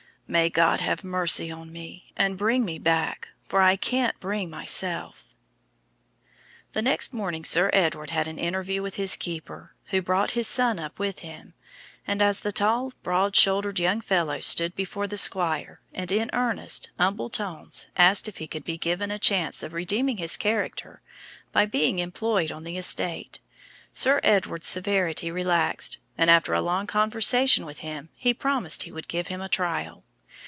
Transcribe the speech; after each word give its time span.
"May 0.27 0.49
God 0.49 0.79
have 0.79 1.03
mercy 1.03 1.51
on 1.51 1.73
me, 1.73 2.13
and 2.15 2.37
bring 2.37 2.63
me 2.63 2.79
back, 2.79 3.33
for 3.49 3.61
I 3.61 3.75
can't 3.75 4.17
bring 4.21 4.49
myself!" 4.49 5.35
The 6.71 6.81
next 6.81 7.13
morning 7.13 7.43
Sir 7.43 7.69
Edward 7.73 8.11
had 8.11 8.27
an 8.29 8.39
interview 8.39 8.81
with 8.81 8.95
his 8.95 9.17
keeper, 9.17 9.73
who 9.87 10.01
brought 10.01 10.31
his 10.31 10.47
son 10.47 10.79
up 10.79 10.99
with 10.99 11.19
him, 11.19 11.53
and 12.07 12.21
as 12.21 12.39
the 12.39 12.53
tall, 12.53 12.93
broad 13.03 13.35
shouldered 13.35 13.77
young 13.77 13.99
fellow 13.99 14.39
stood 14.39 14.73
before 14.73 15.05
the 15.05 15.17
squire, 15.17 15.81
and 15.93 16.09
in 16.13 16.29
earnest, 16.31 16.91
humble 16.97 17.29
tones 17.29 17.87
asked 17.97 18.29
if 18.29 18.37
he 18.37 18.47
could 18.47 18.63
be 18.63 18.77
given 18.77 19.11
a 19.11 19.19
chance 19.19 19.63
of 19.63 19.73
redeeming 19.73 20.15
his 20.15 20.37
character 20.37 21.01
by 21.51 21.65
being 21.65 21.99
employed 21.99 22.53
on 22.53 22.63
the 22.63 22.77
estate, 22.77 23.41
Sir 23.91 24.21
Edward's 24.23 24.65
severity 24.67 25.29
relaxed, 25.29 25.97
and 26.17 26.31
after 26.31 26.53
a 26.53 26.61
long 26.61 26.87
conversation 26.87 27.65
with 27.65 27.79
him 27.79 28.07
he 28.15 28.33
promised 28.33 28.83
he 28.83 28.93
would 28.93 29.09
give 29.09 29.27
him 29.27 29.41
a 29.41 29.49
trial. 29.49 30.05